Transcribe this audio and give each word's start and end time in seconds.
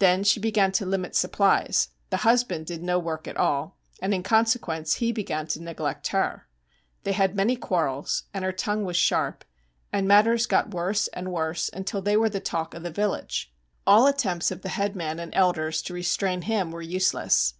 Then 0.00 0.24
she 0.24 0.40
began 0.40 0.72
to 0.72 0.84
limit 0.84 1.14
supplies 1.14 1.90
the 2.10 2.16
husband 2.26 2.66
did 2.66 2.82
no 2.82 2.98
work 2.98 3.28
at 3.28 3.36
all 3.36 3.76
and 4.02 4.12
in 4.12 4.24
consequence 4.24 4.94
he 4.94 5.12
began 5.12 5.46
to 5.46 5.62
neglect 5.62 6.08
her; 6.08 6.48
they 7.04 7.12
had 7.12 7.36
many 7.36 7.54
quarrels, 7.54 8.24
and 8.34 8.44
her 8.44 8.50
tongue 8.50 8.84
was 8.84 8.96
sharp, 8.96 9.44
and 9.92 10.08
matters 10.08 10.46
got 10.46 10.74
worse 10.74 11.06
and 11.12 11.30
worse 11.30 11.70
until 11.72 12.02
they 12.02 12.16
were 12.16 12.28
the 12.28 12.40
talk 12.40 12.74
of 12.74 12.82
the 12.82 12.90
village. 12.90 13.54
All 13.86 14.08
attempts 14.08 14.50
of 14.50 14.62
the 14.62 14.70
headman 14.70 15.20
and 15.20 15.32
elders 15.36 15.82
to 15.82 15.94
restrain 15.94 16.42
him 16.42 16.72
were 16.72 16.82
useless. 16.82 17.54